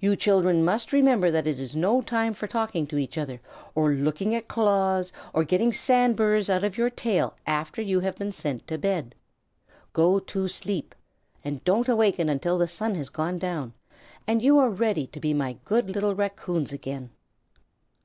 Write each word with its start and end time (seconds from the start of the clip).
You 0.00 0.16
children 0.16 0.64
must 0.64 0.92
remember 0.92 1.30
that 1.30 1.46
it 1.46 1.60
is 1.60 1.76
no 1.76 2.00
time 2.02 2.34
for 2.34 2.48
talking 2.48 2.88
to 2.88 2.98
each 2.98 3.16
other, 3.16 3.40
or 3.72 3.92
looking 3.92 4.34
at 4.34 4.48
claws, 4.48 5.12
or 5.32 5.44
getting 5.44 5.72
sand 5.72 6.16
burrs 6.16 6.50
out 6.50 6.64
of 6.64 6.76
your 6.76 6.90
tails 6.90 7.34
after 7.46 7.80
you 7.80 8.00
have 8.00 8.16
been 8.18 8.32
sent 8.32 8.66
to 8.66 8.78
bed. 8.78 9.14
Go 9.92 10.18
to 10.18 10.48
sleep, 10.48 10.92
and 11.44 11.62
don't 11.62 11.86
awaken 11.88 12.28
until 12.28 12.58
the 12.58 12.66
sun 12.66 12.96
has 12.96 13.10
gone 13.10 13.38
down 13.38 13.72
and 14.26 14.42
you 14.42 14.58
are 14.58 14.70
ready 14.70 15.06
to 15.06 15.20
be 15.20 15.32
my 15.32 15.56
good 15.64 15.88
little 15.88 16.16
Raccoons 16.16 16.72
again." 16.72 17.10